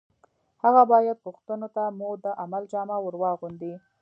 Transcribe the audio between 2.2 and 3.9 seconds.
د عمل جامه ور واغوندي